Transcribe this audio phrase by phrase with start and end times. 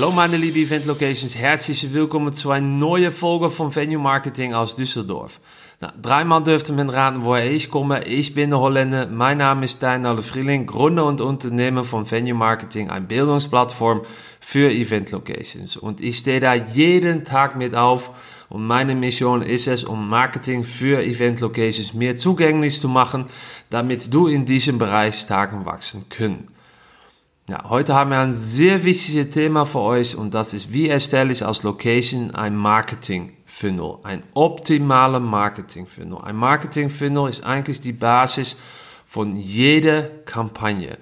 [0.00, 4.74] Hallo meine liebe Event Locations, herzlich willkommen zu einer neuen Folge von Venue Marketing aus
[4.74, 5.40] Düsseldorf.
[5.78, 8.06] Nou, dreimal dürfte men raten, woher ich komme.
[8.06, 9.08] Ich bin der Holländer.
[9.08, 14.00] Mein Name ist Stijn Alle Frieling, Gründer und Unternehmer von Venue Marketing, eine Bildungsplattform
[14.40, 15.76] für Event Locations.
[15.76, 18.10] Und ich stehe da jeden Tag mit auf.
[18.48, 23.26] Und meine Mission ist es, um Marketing für Event Locations mehr zugänglich zu machen,
[23.68, 26.48] damit du in diesem Bereich stark wachsen können.
[27.50, 31.32] Ja, heute haben wir ein sehr wichtiges Thema für euch und das ist, wie erstelle
[31.32, 36.18] ich als Location ein Marketing Funnel, ein optimaler Marketing Funnel.
[36.22, 38.54] Ein Marketing Funnel ist eigentlich die Basis
[39.04, 40.96] von jeder Kampagne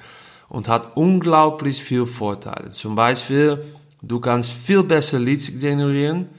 [0.48, 2.72] und hat unglaublich viel Vorteile.
[2.72, 3.62] Zum Beispiel,
[4.00, 6.30] du kannst viel besser Leads generieren.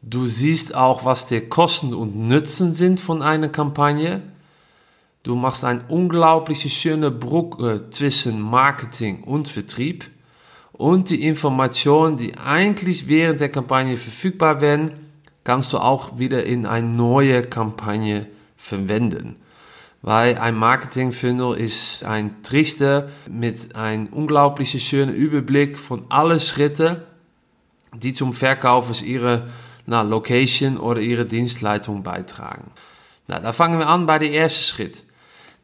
[0.00, 4.22] Du siehst auch, was die Kosten und Nutzen sind von einer Kampagne.
[5.22, 10.06] Du machst eine unglaubliche schöne Brücke zwischen Marketing und Vertrieb
[10.72, 14.92] und die Informationen, die eigentlich während der Kampagne verfügbar werden,
[15.44, 19.36] kannst du auch wieder in eine neue Kampagne verwenden.
[20.00, 26.96] Weil ein Marketing Funnel ist ein Trichter mit einem unglaublich schönen Überblick von allen Schritten,
[27.92, 29.48] die zum Verkauf ihrer
[29.84, 32.70] na, Location oder ihre Dienstleitung beitragen.
[33.28, 35.04] Na, da fangen wir an bei dem ersten Schritt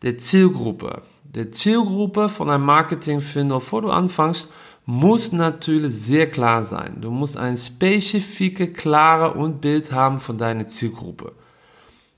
[0.06, 1.02] der Zielgruppe.
[1.24, 4.48] Der Zielgruppe von einem Marketing-Funnel, bevor du anfängst,
[4.84, 7.00] muss natürlich sehr klar sein.
[7.00, 11.32] Du musst ein spezifische, klare und Bild haben von deiner Zielgruppe.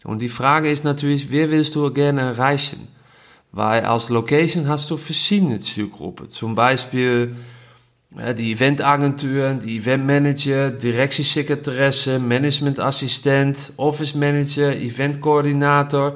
[0.04, 2.88] Und die Frage ist natürlich, wer willst du gerne erreichen?
[3.52, 6.28] Weil als Location hast du verschiedene Zielgruppen.
[6.28, 7.34] Zum Beispiel
[8.36, 16.14] die Eventagenturen, die Eventmanager, Direktiesekretaresse, Managementassistent, Office Manager, Eventkoordinator.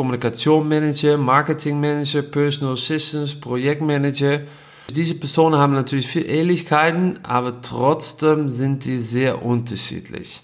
[0.00, 4.40] Kommunikationsmanager, Marketingmanager, Personal Assistants, Projektmanager.
[4.88, 10.40] Diese Personen haben natürlich viel Ähnlichkeiten, aber trotzdem sind die sehr unterschiedlich.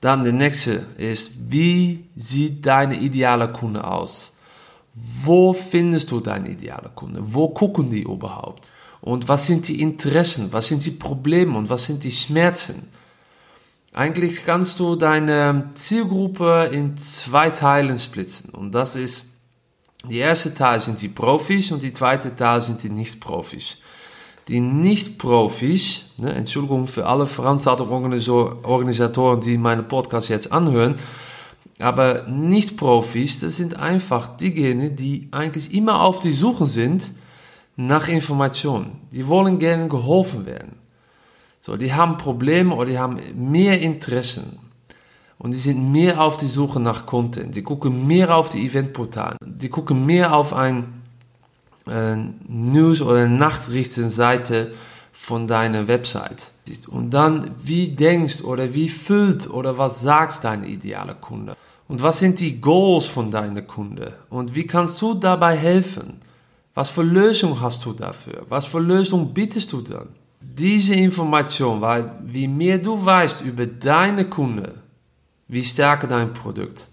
[0.00, 4.36] Dann der nächste ist, wie sieht deine ideale Kunde aus?
[5.22, 7.20] Wo findest du deine ideale Kunde?
[7.22, 8.72] Wo gucken die überhaupt?
[9.02, 10.48] Und was sind die Interessen?
[10.50, 11.56] Was sind die Probleme?
[11.56, 12.88] Und was sind die Schmerzen?
[13.92, 18.50] Eigentlich kannst du deine Zielgruppe in zwei Teilen splitzen.
[18.50, 19.30] Und das ist,
[20.08, 23.78] die erste Teil sind die Profis und die zweite Teil sind die Nicht-Profis.
[24.46, 30.94] Die Nicht-Profis, ne, Entschuldigung für alle Veranstaltungsorganisatoren, die meine Podcast jetzt anhören,
[31.80, 37.10] aber Nicht-Profis, das sind einfach diejenigen, die eigentlich immer auf die Suche sind
[37.76, 39.00] nach Informationen.
[39.12, 40.79] Die wollen gerne geholfen werden.
[41.60, 44.58] So, die haben Probleme oder die haben mehr Interessen.
[45.38, 47.54] Und die sind mehr auf die Suche nach Content.
[47.54, 49.36] Die gucken mehr auf die Eventportale.
[49.44, 51.02] Die gucken mehr auf ein
[51.86, 52.16] äh,
[52.46, 54.72] News- oder Nachrichtenseite
[55.12, 56.50] von deiner Website.
[56.88, 61.56] Und dann, wie denkst oder wie füllt oder was sagst dein ideale Kunde?
[61.88, 64.14] Und was sind die Goals von deiner Kunde?
[64.28, 66.20] Und wie kannst du dabei helfen?
[66.74, 68.44] Was für Lösung hast du dafür?
[68.48, 70.08] Was für Lösung bietest du dann?
[70.60, 74.74] Diese Information, weil wie mehr du weißt über deine Kunde,
[75.48, 76.86] wie stärker dein Produkt.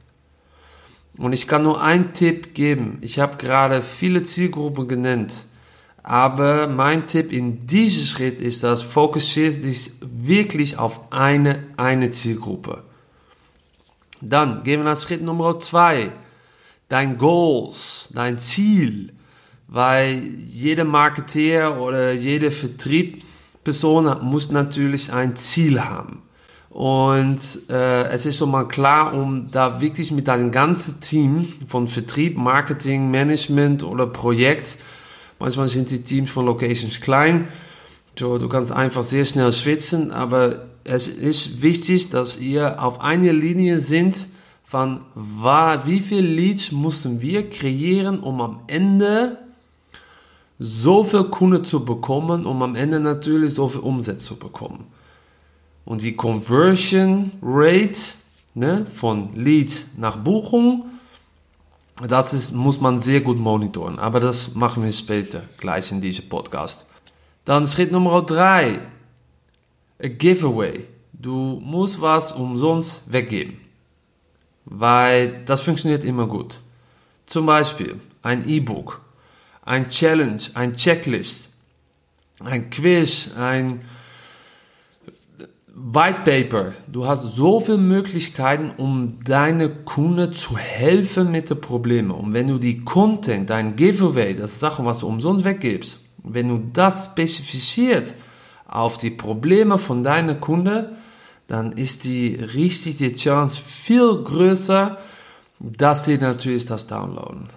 [1.18, 2.98] Und ich kann nur einen Tipp geben.
[3.02, 5.48] Ich habe gerade viele Zielgruppen genannt.
[6.02, 12.84] Aber mein Tipp in diesem Schritt ist, dass fokussiert dich wirklich auf eine, eine Zielgruppe.
[14.22, 16.14] Dann gehen wir nach Schritt Nummer zwei.
[16.88, 19.12] Dein Goals, dein Ziel.
[19.68, 20.24] Weil
[20.54, 23.22] jeder Marketeer oder jeder Vertrieb
[23.68, 26.22] Person muss natürlich ein Ziel haben.
[26.70, 27.38] Und
[27.70, 32.38] äh, es ist schon mal klar, um da wirklich mit deinem ganzen Team von Vertrieb,
[32.38, 34.78] Marketing, Management oder Projekt,
[35.38, 37.50] manchmal sind die Teams von Locations klein,
[38.18, 43.34] so, du kannst einfach sehr schnell schwitzen, aber es ist wichtig, dass ihr auf einer
[43.34, 44.28] Linie sind
[44.64, 49.38] von wie viele Leads mussten wir kreieren, um am Ende
[50.60, 54.88] so viel Kunden zu bekommen, um am Ende natürlich so viel Umsatz zu bekommen.
[55.86, 58.00] Und die Conversion Rate
[58.56, 60.86] ne, von Lead nach Buchung,
[62.08, 63.98] das ist, muss man sehr gut monitoren.
[64.00, 66.86] Aber das machen wir später gleich in diesem Podcast.
[67.46, 68.80] Dann Schritt Nummer drei.
[70.04, 70.86] A giveaway.
[71.14, 73.58] Du musst was umsonst weggeben.
[74.66, 76.60] Weil das funktioniert immer gut.
[77.26, 79.02] Zum Beispiel ein E-Book
[79.68, 81.50] ein Challenge, ein Checklist,
[82.44, 83.82] ein Quiz, ein
[85.76, 86.74] White Paper.
[86.88, 92.12] Du hast so viele Möglichkeiten, um deine Kunden zu helfen mit den Problemen.
[92.12, 96.60] Und wenn du die Content, dein Giveaway, das Sachen, was du umsonst weggibst, wenn du
[96.74, 98.16] das spezifiziert
[98.68, 100.88] auf die Probleme von deinen Kunden,
[101.48, 104.98] dann ist die richtig Chance viel größer,
[105.60, 107.50] dass die natürlich das downloaden.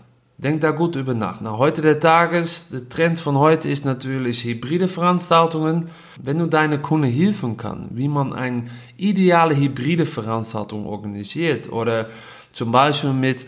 [0.43, 1.43] Denk da gut über nach.
[1.43, 5.91] Na, heute der Tages, der Trend von heute ist natürlich hybride Veranstaltungen.
[6.23, 8.65] Wenn du deine Kunden helfen kann, wie man eine
[8.97, 12.09] ideale hybride Veranstaltung organisiert oder
[12.53, 13.45] zum Beispiel mit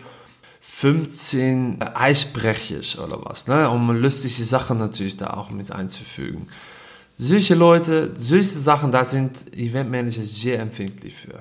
[0.60, 6.46] 15 Eisbrechers oder was, ne, um lustige Sachen natürlich da auch mit einzufügen.
[7.16, 11.40] Solche Leute, solche Sachen, da sind Eventmanager sehr empfindlich für.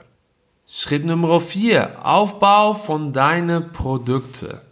[0.66, 4.71] Schritt Nummer 4, Aufbau von deinen Produkten.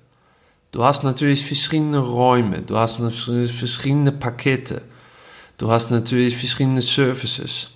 [0.71, 4.83] Du hast natürlich verschiedene Räume, du hast verschiedene Pakete,
[5.57, 7.71] du hast natürlich verschiedene Services.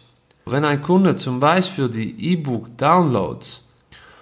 [0.45, 3.69] Wenn ein Kunde zum Beispiel die E-Book downloads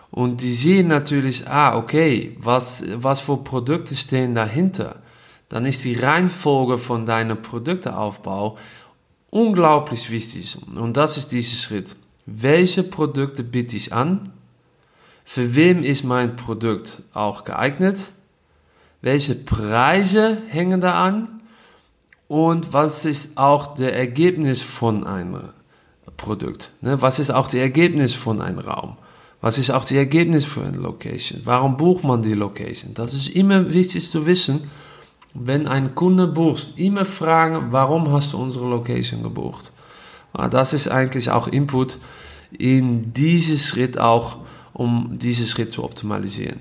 [0.10, 5.02] und die sehen natürlich, ah, okay, was, was für Produkte stehen dahinter,
[5.50, 8.58] dann ist die Reihenfolge von deinem Produkteaufbau
[9.32, 10.58] unglaublich wichtig.
[10.76, 11.98] Und das ist dieser Schritt.
[12.26, 14.32] Welche Produkte biete ich an?
[15.26, 18.12] Für wem ist mein Produkt auch geeignet?
[19.02, 21.42] Welche Preise hängen da an
[22.28, 25.50] und was ist auch der Ergebnis von einem
[26.18, 26.72] Produkt.
[26.82, 27.02] Ne?
[27.02, 28.98] Was ist auch das Ergebnis von einem Raum?
[29.42, 31.42] Was ist auch das Ergebnis für eine Location?
[31.44, 32.94] Warum bucht man die Location?
[32.94, 34.70] Das ist immer wichtig zu wissen.
[35.34, 39.72] Wenn ein Kunde bucht, immer fragen, warum hast du unsere Location gebucht?
[40.52, 41.98] Das ist eigentlich auch Input
[42.52, 44.38] in diesen Schritt auch,
[44.74, 46.60] um diesen Schritt zu optimalisieren.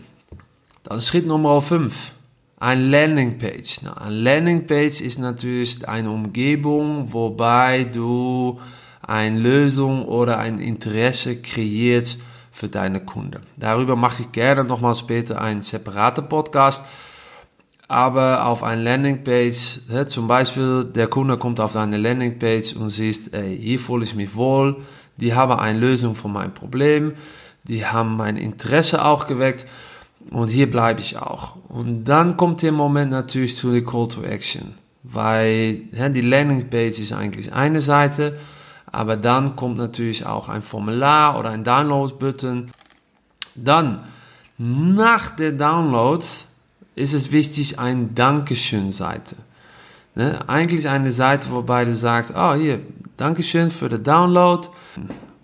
[0.84, 2.12] Dann Schritt Nummer 5
[2.60, 3.80] ein Landingpage.
[3.96, 8.60] Ein Landingpage ist natürlich eine Umgebung, wobei du
[9.00, 12.20] eine Lösung oder ein Interesse kreierst
[12.52, 13.40] für deine Kunden.
[13.56, 16.84] Darüber mache ich gerne nochmal später einen separaten Podcast.
[17.88, 23.58] Aber auf eine Landingpage, zum Beispiel der Kunde kommt auf deine Landingpage und siehst, ey,
[23.58, 24.76] hier fühle ich mich wohl,
[25.16, 27.14] die haben eine Lösung für mein Problem,
[27.64, 29.66] die haben mein Interesse auch geweckt
[30.31, 31.56] und hier bleibe ich auch.
[31.69, 34.75] Und dann kommt der Moment natürlich zu der Call to Action.
[35.03, 38.38] Weil ja, die Landingpage ist eigentlich eine Seite,
[38.93, 42.71] aber dann kommt natürlich auch ein Formular oder ein Download-Button.
[43.56, 44.05] Dann,
[44.59, 46.25] nach der Download,
[46.94, 49.37] ist es wichtig, eine Dankeschön-Seite.
[50.15, 50.38] Ne?
[50.49, 52.81] Eigentlich eine Seite, wobei du sagst, oh hier,
[53.17, 54.69] Dankeschön für den Download,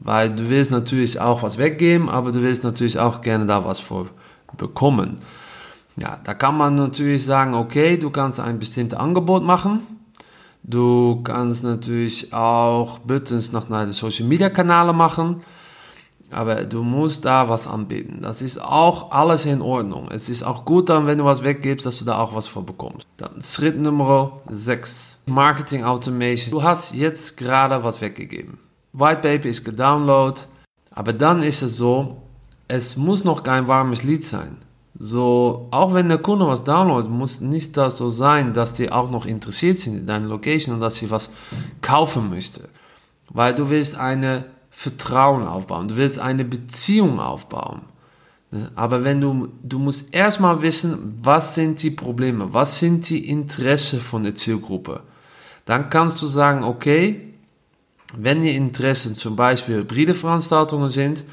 [0.00, 3.80] weil du willst natürlich auch was weggeben, aber du willst natürlich auch gerne da was
[3.80, 4.08] vor
[4.56, 5.16] bekommen.
[5.96, 9.80] Ja, da kann man natürlich sagen, okay, du kannst ein bestimmtes Angebot machen.
[10.62, 15.36] Du kannst natürlich auch Buttons nach den Social Media Kanälen machen.
[16.32, 18.18] Aber du musst da was anbieten.
[18.20, 20.08] Das ist auch alles in Ordnung.
[20.10, 22.62] Es ist auch gut dann, wenn du was weggibst, dass du da auch was für
[22.62, 23.06] bekommst.
[23.16, 25.20] Dann Schritt Nummer 6.
[25.26, 26.50] Marketing Automation.
[26.50, 28.58] Du hast jetzt gerade was weggegeben.
[28.92, 30.48] White Paper ist gedownloadet.
[30.90, 32.22] Aber dann ist es so,
[32.68, 34.56] es muss noch kein warmes Lied sein.
[34.98, 39.10] So, auch wenn der Kunde was downloadet, muss nicht das so sein, dass die auch
[39.10, 41.30] noch interessiert sind in deiner Location und dass sie was
[41.82, 42.68] kaufen möchte.
[43.28, 47.82] Weil du willst eine Vertrauen aufbauen, du willst eine Beziehung aufbauen.
[48.50, 48.70] Ne?
[48.74, 54.00] Aber wenn du, du musst erstmal wissen, was sind die Probleme, was sind die Interessen
[54.00, 55.02] von der Zielgruppe.
[55.66, 57.34] Dann kannst du sagen, okay,
[58.16, 61.24] wenn die Interessen zum Beispiel hybride Veranstaltungen sind,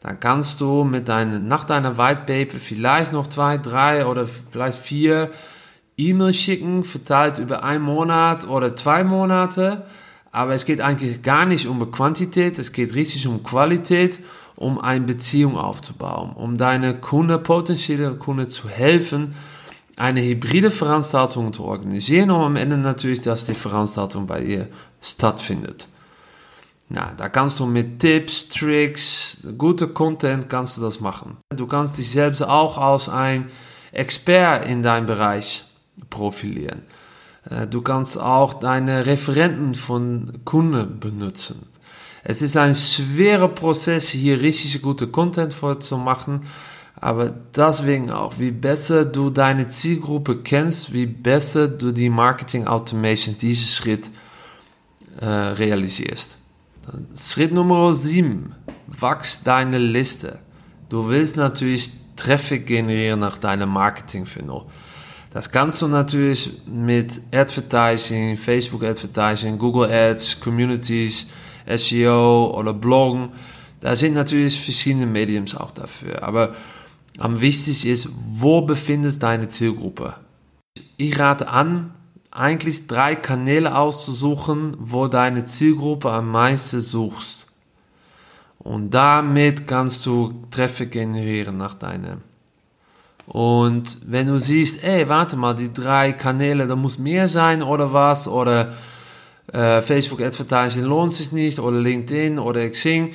[0.00, 4.78] dann kannst du mit deinen, nach deiner White Paper vielleicht noch zwei, drei oder vielleicht
[4.78, 5.30] vier
[5.98, 9.84] E-Mails schicken, verteilt über einen Monat oder zwei Monate.
[10.32, 14.20] Aber es geht eigentlich gar nicht um Quantität, es geht richtig um Qualität,
[14.56, 19.34] um eine Beziehung aufzubauen, um deine Kunde, potenzielle Kunde zu helfen,
[19.96, 24.68] eine hybride Veranstaltung zu organisieren und am Ende natürlich, dass die Veranstaltung bei ihr
[25.02, 25.88] stattfindet.
[26.92, 31.36] Ja, da kannst du mit Tipps, Tricks, gute Content kannst du das machen.
[31.56, 33.48] Du kannst dich selbst auch als ein
[33.92, 35.64] Expert in deinem Bereich
[36.10, 36.82] profilieren.
[37.48, 41.66] Äh, du kannst auch deine Referenten von Kunden benutzen.
[42.24, 46.42] Es ist ein schwerer Prozess, hier richtig gute Content vorzumachen,
[46.96, 53.38] aber deswegen auch, wie besser du deine Zielgruppe kennst, wie besser du die Marketing Automation
[53.38, 54.10] diesen Schritt
[55.20, 56.39] äh, realisierst.
[57.16, 58.54] Schritt Nummer 7.
[58.86, 60.38] Wachs deine Liste.
[60.88, 64.62] Du willst natürlich Traffic generieren nach deinem Marketing-Funnel.
[65.32, 71.26] Das kannst du natürlich mit Advertising, Facebook Advertising, Google Ads, Communities,
[71.72, 73.30] SEO oder Bloggen.
[73.80, 76.22] Da sind natürlich verschiedene Mediums auch dafür.
[76.22, 76.54] Aber
[77.18, 80.14] am wichtigsten ist, wo befindet deine Zielgruppe?
[80.96, 81.92] Ich rate an,
[82.30, 87.46] eigentlich drei Kanäle auszusuchen, wo deine Zielgruppe am meisten suchst.
[88.58, 92.22] Und damit kannst du Traffic generieren nach deinem.
[93.26, 97.92] Und wenn du siehst, ey, warte mal, die drei Kanäle, da muss mehr sein oder
[97.92, 98.74] was, oder
[99.52, 103.14] äh, Facebook Advertising lohnt sich nicht, oder LinkedIn oder Xing,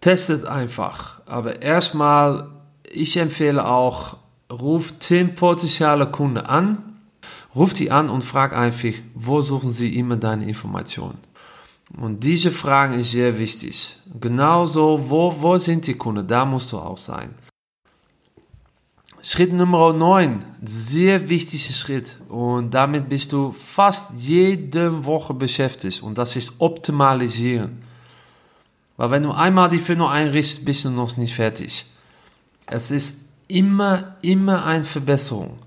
[0.00, 1.22] testet einfach.
[1.26, 2.48] Aber erstmal,
[2.92, 4.16] ich empfehle auch,
[4.50, 6.93] ruf 10 potenzielle Kunden an,
[7.54, 11.18] ruf die an und frag einfach, wo suchen sie immer deine Informationen.
[11.96, 13.98] Und diese Fragen ist sehr wichtig.
[14.20, 16.26] Genauso, wo, wo sind die Kunden?
[16.26, 17.34] Da musst du auch sein.
[19.22, 22.18] Schritt Nummer 9, sehr wichtiger Schritt.
[22.28, 26.02] Und damit bist du fast jede Woche beschäftigt.
[26.02, 27.82] Und das ist Optimalisieren.
[28.96, 31.86] Weil wenn du einmal die Funnel einrichtest, bist du noch nicht fertig.
[32.66, 35.58] Es ist immer, immer eine Verbesserung.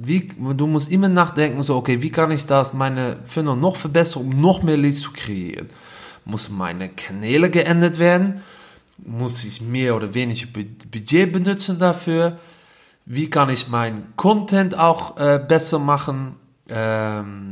[0.00, 4.22] Wie, du musst immer nachdenken, so, okay, wie kann ich das, meine Funnel noch verbessern,
[4.22, 5.68] um noch mehr Leads zu kreieren?
[6.24, 8.42] Muss meine Kanäle geändert werden?
[8.98, 12.38] Muss ich mehr oder weniger Budget benutzen dafür?
[13.06, 16.36] Wie kann ich meinen Content auch äh, besser machen?
[16.68, 17.50] Ähm,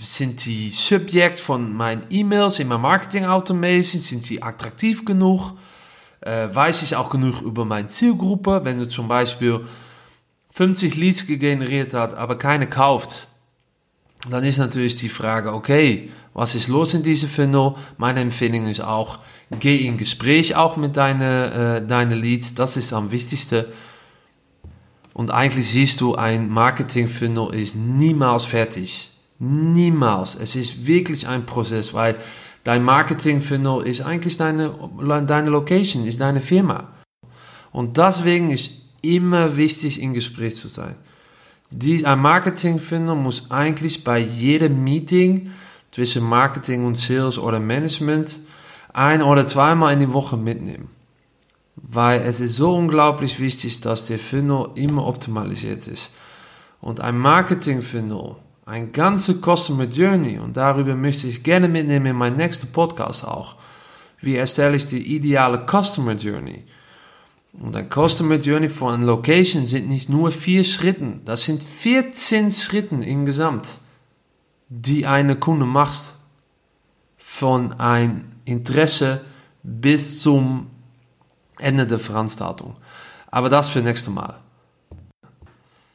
[0.00, 5.54] sind die Subjects von meinen E-Mails in meinem Marketing Automation, sind sie attraktiv genug?
[6.20, 8.60] Äh, weiß ich auch genug über meine Zielgruppe?
[8.62, 9.66] Wenn du zum Beispiel
[10.52, 13.28] 50 Leads generiert hat, aber keine kauft,
[14.30, 17.74] dann ist natürlich die Frage, okay, was ist los in diesem Funnel?
[17.96, 19.18] Meine Empfehlung ist auch,
[19.50, 21.20] geh in Gespräch auch mit deinen
[21.52, 23.64] äh, deine Leads, das ist am wichtigsten.
[25.14, 29.10] Und eigentlich siehst du, ein Marketing-Funnel ist niemals fertig.
[29.38, 30.36] Niemals.
[30.36, 32.14] Es ist wirklich ein Prozess, weil
[32.64, 34.72] dein Marketing-Funnel ist eigentlich deine,
[35.26, 36.92] deine Location, ist deine Firma.
[37.72, 40.96] Und deswegen ist immer wichtig, in Gespräch zu sein.
[41.70, 45.50] Die, ein Marketing-Funnel muss eigentlich bei jedem Meeting
[45.90, 48.36] zwischen Marketing und Sales oder Management
[48.92, 50.88] ein oder zweimal in die Woche mitnehmen.
[51.76, 56.12] Weil es ist so unglaublich wichtig, dass der Funnel immer optimalisiert ist.
[56.80, 62.36] Und ein Marketing-Funnel, ein ganze Customer Journey, und darüber möchte ich gerne mitnehmen in meinem
[62.36, 63.56] nächsten Podcast auch.
[64.20, 66.64] Wie erstelle ich die ideale Customer Journey?
[67.60, 72.50] Und ein Customer Journey von einer Location sind nicht nur vier Schritten, das sind 14
[72.50, 73.78] Schritten insgesamt,
[74.68, 76.14] die eine Kunde macht.
[77.18, 79.24] Von ein Interesse
[79.62, 80.70] bis zum
[81.58, 82.74] Ende der Veranstaltung.
[83.30, 84.38] Aber das für nächste Mal.